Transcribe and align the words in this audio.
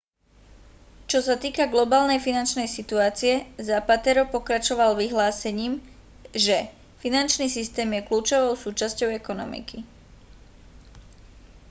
čo 1.11 1.19
sa 1.27 1.35
týka 1.43 1.69
globálnej 1.73 2.17
finančnej 2.27 2.65
situácie 2.77 3.33
zapatero 3.69 4.23
pokračoval 4.35 4.91
vyhlásením 5.03 5.73
že 6.45 6.57
finančný 7.05 7.45
systém 7.57 7.85
je 7.95 8.01
kľúčovou 8.09 8.53
súčasťou 8.63 9.09
ekonomiky 9.21 9.77